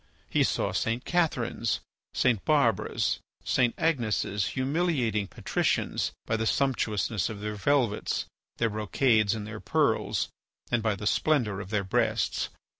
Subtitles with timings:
[0.31, 1.05] He saw St.
[1.05, 1.79] Catherines,
[2.15, 2.43] St.
[2.43, 3.75] Barbaras, St.
[3.75, 8.25] Agneses humiliating patricians by the sumptuousness of their velvets,
[8.57, 10.29] their brocades, and their pearls,
[10.71, 12.49] and by the splendour of their breasts.